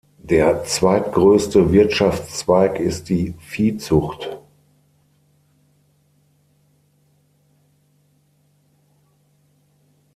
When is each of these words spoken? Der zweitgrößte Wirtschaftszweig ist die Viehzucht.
Der 0.23 0.63
zweitgrößte 0.63 1.71
Wirtschaftszweig 1.73 2.79
ist 2.79 3.07
die 3.09 3.35
Viehzucht. 3.39 4.35